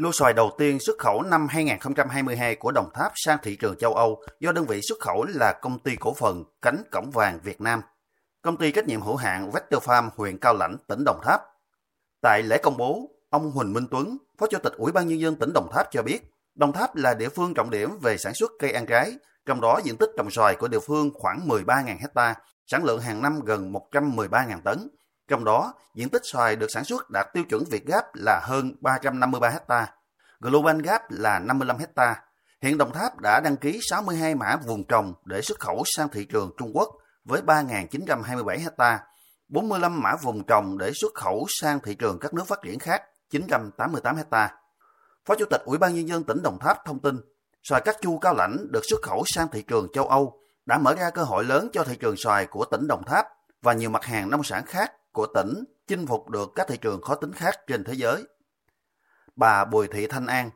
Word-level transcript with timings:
Lô 0.00 0.12
xoài 0.12 0.32
đầu 0.32 0.50
tiên 0.58 0.78
xuất 0.80 0.98
khẩu 0.98 1.22
năm 1.22 1.46
2022 1.48 2.54
của 2.54 2.72
Đồng 2.72 2.90
Tháp 2.94 3.12
sang 3.14 3.38
thị 3.42 3.56
trường 3.56 3.76
châu 3.76 3.94
Âu 3.94 4.22
do 4.40 4.52
đơn 4.52 4.66
vị 4.66 4.80
xuất 4.82 5.00
khẩu 5.00 5.24
là 5.24 5.52
công 5.52 5.78
ty 5.78 5.96
cổ 5.96 6.14
phần 6.14 6.44
Cánh 6.62 6.82
Cổng 6.90 7.10
Vàng 7.10 7.40
Việt 7.42 7.60
Nam, 7.60 7.80
công 8.42 8.56
ty 8.56 8.72
trách 8.72 8.86
nhiệm 8.86 9.00
hữu 9.00 9.16
hạn 9.16 9.50
Vector 9.50 9.82
Farm 9.82 10.10
huyện 10.16 10.38
Cao 10.38 10.54
Lãnh, 10.54 10.76
tỉnh 10.86 11.04
Đồng 11.04 11.20
Tháp. 11.22 11.40
Tại 12.22 12.42
lễ 12.42 12.58
công 12.62 12.76
bố, 12.76 13.10
ông 13.30 13.50
Huỳnh 13.50 13.72
Minh 13.72 13.86
Tuấn, 13.90 14.16
Phó 14.38 14.46
Chủ 14.46 14.58
tịch 14.58 14.72
Ủy 14.76 14.92
ban 14.92 15.08
Nhân 15.08 15.20
dân 15.20 15.36
tỉnh 15.36 15.52
Đồng 15.54 15.68
Tháp 15.72 15.86
cho 15.90 16.02
biết, 16.02 16.20
Đồng 16.54 16.72
Tháp 16.72 16.96
là 16.96 17.14
địa 17.14 17.28
phương 17.28 17.54
trọng 17.54 17.70
điểm 17.70 17.98
về 18.02 18.18
sản 18.18 18.34
xuất 18.34 18.50
cây 18.58 18.72
ăn 18.72 18.86
trái, 18.86 19.12
trong 19.46 19.60
đó 19.60 19.80
diện 19.84 19.96
tích 19.96 20.10
trồng 20.16 20.30
xoài 20.30 20.56
của 20.56 20.68
địa 20.68 20.80
phương 20.80 21.10
khoảng 21.14 21.48
13.000 21.48 21.84
hecta, 22.00 22.34
sản 22.66 22.84
lượng 22.84 23.00
hàng 23.00 23.22
năm 23.22 23.40
gần 23.44 23.72
113.000 23.72 24.60
tấn. 24.64 24.88
Trong 25.30 25.44
đó, 25.44 25.74
diện 25.94 26.08
tích 26.08 26.22
xoài 26.24 26.56
được 26.56 26.66
sản 26.70 26.84
xuất 26.84 27.10
đạt 27.10 27.26
tiêu 27.32 27.44
chuẩn 27.44 27.64
Việt 27.70 27.86
Gáp 27.86 28.14
là 28.14 28.40
hơn 28.42 28.74
353 28.80 29.48
hecta, 29.48 29.86
Global 30.40 30.80
Gap 30.80 31.02
là 31.10 31.38
55 31.38 31.78
hecta. 31.78 32.22
Hiện 32.62 32.78
Đồng 32.78 32.92
Tháp 32.92 33.18
đã 33.18 33.40
đăng 33.40 33.56
ký 33.56 33.80
62 33.90 34.34
mã 34.34 34.56
vùng 34.66 34.84
trồng 34.84 35.14
để 35.24 35.42
xuất 35.42 35.60
khẩu 35.60 35.82
sang 35.86 36.08
thị 36.08 36.24
trường 36.24 36.50
Trung 36.58 36.70
Quốc 36.74 36.88
với 37.24 37.42
3.927 37.42 38.58
hecta, 38.58 39.00
45 39.48 40.02
mã 40.02 40.16
vùng 40.22 40.44
trồng 40.44 40.78
để 40.78 40.92
xuất 40.94 41.14
khẩu 41.14 41.46
sang 41.48 41.80
thị 41.80 41.94
trường 41.94 42.18
các 42.18 42.34
nước 42.34 42.44
phát 42.46 42.58
triển 42.62 42.78
khác 42.78 43.02
988 43.30 44.16
hecta. 44.16 44.54
Phó 45.24 45.34
Chủ 45.34 45.44
tịch 45.50 45.62
Ủy 45.64 45.78
ban 45.78 45.94
Nhân 45.94 46.08
dân 46.08 46.24
tỉnh 46.24 46.42
Đồng 46.42 46.58
Tháp 46.58 46.84
thông 46.84 46.98
tin, 46.98 47.20
xoài 47.62 47.82
các 47.84 47.96
chu 48.00 48.18
cao 48.18 48.34
lãnh 48.34 48.56
được 48.72 48.82
xuất 48.90 49.02
khẩu 49.02 49.22
sang 49.26 49.48
thị 49.48 49.62
trường 49.62 49.88
châu 49.92 50.08
Âu 50.08 50.40
đã 50.66 50.78
mở 50.78 50.94
ra 50.94 51.10
cơ 51.10 51.22
hội 51.22 51.44
lớn 51.44 51.68
cho 51.72 51.84
thị 51.84 51.96
trường 51.96 52.16
xoài 52.16 52.46
của 52.46 52.64
tỉnh 52.64 52.86
Đồng 52.88 53.02
Tháp 53.04 53.26
và 53.62 53.72
nhiều 53.72 53.90
mặt 53.90 54.04
hàng 54.04 54.30
nông 54.30 54.42
sản 54.42 54.64
khác 54.66 54.92
của 55.12 55.26
tỉnh 55.26 55.64
chinh 55.86 56.06
phục 56.06 56.30
được 56.30 56.52
các 56.54 56.68
thị 56.68 56.76
trường 56.76 57.02
khó 57.02 57.14
tính 57.14 57.32
khác 57.32 57.58
trên 57.66 57.84
thế 57.84 57.92
giới. 57.94 58.24
Bà 59.36 59.64
Bùi 59.64 59.88
Thị 59.88 60.06
Thanh 60.06 60.26
An, 60.26 60.50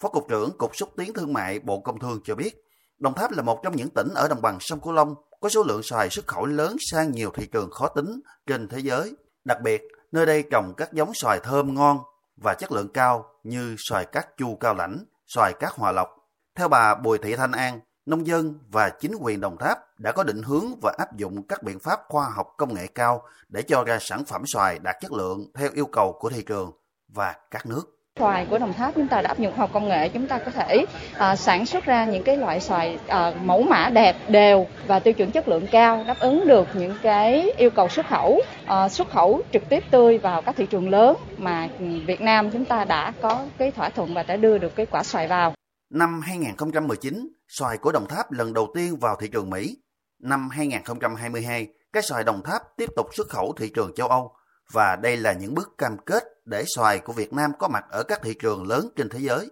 Phó 0.00 0.08
Cục 0.08 0.28
trưởng 0.28 0.58
Cục 0.58 0.76
Xúc 0.76 0.92
tiến 0.96 1.12
Thương 1.12 1.32
mại 1.32 1.58
Bộ 1.58 1.80
Công 1.80 1.98
Thương 1.98 2.20
cho 2.24 2.34
biết, 2.34 2.66
Đồng 2.98 3.14
Tháp 3.14 3.32
là 3.32 3.42
một 3.42 3.60
trong 3.62 3.76
những 3.76 3.90
tỉnh 3.90 4.08
ở 4.14 4.28
đồng 4.28 4.42
bằng 4.42 4.58
sông 4.60 4.80
Cửu 4.80 4.92
Long 4.92 5.14
có 5.40 5.48
số 5.48 5.62
lượng 5.62 5.82
xoài 5.82 6.10
xuất 6.10 6.26
khẩu 6.26 6.46
lớn 6.46 6.76
sang 6.90 7.12
nhiều 7.12 7.30
thị 7.34 7.46
trường 7.52 7.70
khó 7.70 7.88
tính 7.88 8.20
trên 8.46 8.68
thế 8.68 8.78
giới. 8.78 9.16
Đặc 9.44 9.58
biệt, 9.62 9.82
nơi 10.12 10.26
đây 10.26 10.44
trồng 10.50 10.74
các 10.76 10.92
giống 10.92 11.14
xoài 11.14 11.40
thơm 11.40 11.74
ngon 11.74 11.98
và 12.36 12.54
chất 12.54 12.72
lượng 12.72 12.88
cao 12.88 13.24
như 13.44 13.74
xoài 13.78 14.04
cát 14.04 14.36
chu 14.36 14.56
cao 14.56 14.74
lãnh, 14.74 15.04
xoài 15.26 15.52
cát 15.60 15.72
hòa 15.72 15.92
lộc. 15.92 16.08
Theo 16.54 16.68
bà 16.68 16.94
Bùi 16.94 17.18
Thị 17.18 17.36
Thanh 17.36 17.52
An, 17.52 17.80
nông 18.06 18.26
dân 18.26 18.54
và 18.70 18.90
chính 18.90 19.12
quyền 19.20 19.40
Đồng 19.40 19.56
Tháp 19.56 19.78
đã 19.98 20.12
có 20.12 20.22
định 20.22 20.42
hướng 20.42 20.64
và 20.82 20.94
áp 20.98 21.16
dụng 21.16 21.42
các 21.42 21.62
biện 21.62 21.78
pháp 21.78 22.00
khoa 22.08 22.28
học 22.36 22.54
công 22.56 22.74
nghệ 22.74 22.86
cao 22.94 23.22
để 23.48 23.62
cho 23.62 23.84
ra 23.84 23.98
sản 24.00 24.24
phẩm 24.24 24.46
xoài 24.46 24.78
đạt 24.78 24.96
chất 25.00 25.12
lượng 25.12 25.46
theo 25.54 25.68
yêu 25.74 25.86
cầu 25.86 26.16
của 26.20 26.30
thị 26.30 26.42
trường 26.46 26.72
và 27.08 27.34
các 27.50 27.66
nước. 27.66 27.82
Xoài 28.18 28.46
của 28.50 28.58
Đồng 28.58 28.72
Tháp 28.72 28.94
chúng 28.94 29.08
ta 29.08 29.20
đã 29.22 29.28
áp 29.28 29.38
dụng 29.38 29.52
khoa 29.52 29.60
học 29.60 29.70
công 29.72 29.88
nghệ, 29.88 30.08
chúng 30.08 30.28
ta 30.28 30.38
có 30.38 30.50
thể 30.50 30.84
uh, 31.32 31.38
sản 31.38 31.66
xuất 31.66 31.84
ra 31.84 32.04
những 32.04 32.22
cái 32.22 32.36
loại 32.36 32.60
xoài 32.60 32.98
uh, 33.06 33.42
mẫu 33.42 33.62
mã 33.62 33.90
đẹp, 33.92 34.16
đều 34.28 34.66
và 34.86 34.98
tiêu 34.98 35.14
chuẩn 35.14 35.30
chất 35.30 35.48
lượng 35.48 35.66
cao, 35.72 36.04
đáp 36.06 36.16
ứng 36.20 36.46
được 36.46 36.68
những 36.74 36.94
cái 37.02 37.52
yêu 37.56 37.70
cầu 37.70 37.88
xuất 37.88 38.06
khẩu, 38.06 38.40
uh, 38.64 38.92
xuất 38.92 39.10
khẩu 39.10 39.42
trực 39.52 39.68
tiếp 39.68 39.84
tươi 39.90 40.18
vào 40.18 40.42
các 40.42 40.56
thị 40.56 40.66
trường 40.66 40.90
lớn 40.90 41.16
mà 41.36 41.68
Việt 42.06 42.20
Nam 42.20 42.50
chúng 42.50 42.64
ta 42.64 42.84
đã 42.84 43.12
có 43.22 43.46
cái 43.58 43.70
thỏa 43.70 43.88
thuận 43.88 44.14
và 44.14 44.22
đã 44.22 44.36
đưa 44.36 44.58
được 44.58 44.76
cái 44.76 44.86
quả 44.86 45.02
xoài 45.02 45.28
vào. 45.28 45.55
Năm 45.90 46.20
2019, 46.20 47.28
xoài 47.48 47.78
của 47.78 47.92
Đồng 47.92 48.08
Tháp 48.08 48.32
lần 48.32 48.52
đầu 48.52 48.70
tiên 48.74 48.96
vào 49.00 49.16
thị 49.16 49.28
trường 49.28 49.50
Mỹ. 49.50 49.82
Năm 50.18 50.48
2022, 50.48 51.68
cái 51.92 52.02
xoài 52.02 52.24
Đồng 52.24 52.42
Tháp 52.44 52.62
tiếp 52.76 52.90
tục 52.96 53.06
xuất 53.14 53.28
khẩu 53.28 53.54
thị 53.56 53.70
trường 53.74 53.94
châu 53.94 54.08
Âu 54.08 54.34
và 54.72 54.96
đây 54.96 55.16
là 55.16 55.32
những 55.32 55.54
bước 55.54 55.78
cam 55.78 55.96
kết 56.06 56.24
để 56.44 56.64
xoài 56.66 56.98
của 56.98 57.12
Việt 57.12 57.32
Nam 57.32 57.52
có 57.58 57.68
mặt 57.68 57.84
ở 57.90 58.02
các 58.02 58.20
thị 58.22 58.34
trường 58.34 58.66
lớn 58.66 58.88
trên 58.96 59.08
thế 59.08 59.18
giới. 59.18 59.50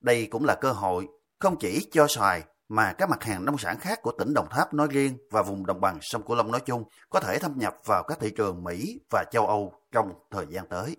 Đây 0.00 0.28
cũng 0.30 0.44
là 0.44 0.54
cơ 0.54 0.72
hội 0.72 1.08
không 1.38 1.58
chỉ 1.58 1.88
cho 1.92 2.06
xoài 2.06 2.42
mà 2.68 2.92
các 2.92 3.10
mặt 3.10 3.24
hàng 3.24 3.44
nông 3.44 3.58
sản 3.58 3.78
khác 3.80 4.02
của 4.02 4.12
tỉnh 4.18 4.34
Đồng 4.34 4.48
Tháp 4.50 4.74
nói 4.74 4.88
riêng 4.90 5.18
và 5.30 5.42
vùng 5.42 5.66
đồng 5.66 5.80
bằng 5.80 5.98
sông 6.00 6.22
Cửu 6.22 6.36
Long 6.36 6.52
nói 6.52 6.60
chung 6.60 6.84
có 7.10 7.20
thể 7.20 7.38
thâm 7.38 7.58
nhập 7.58 7.76
vào 7.84 8.02
các 8.02 8.18
thị 8.20 8.30
trường 8.36 8.64
Mỹ 8.64 9.00
và 9.10 9.24
châu 9.32 9.46
Âu 9.46 9.72
trong 9.92 10.12
thời 10.30 10.46
gian 10.50 10.68
tới. 10.68 10.96